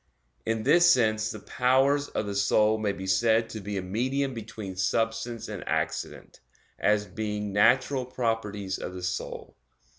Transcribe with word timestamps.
In 0.47 0.63
this 0.63 0.91
sense 0.91 1.29
the 1.29 1.37
powers 1.41 2.07
of 2.07 2.25
the 2.25 2.33
soul 2.33 2.79
may 2.79 2.91
be 2.91 3.05
said 3.05 3.51
to 3.51 3.59
be 3.59 3.77
a 3.77 3.83
medium 3.83 4.33
between 4.33 4.75
substance 4.75 5.47
and 5.47 5.63
accident, 5.67 6.39
as 6.79 7.05
being 7.05 7.53
natural 7.53 8.05
properties 8.07 8.79
of 8.79 8.95
the 8.95 9.03
soul. 9.03 9.55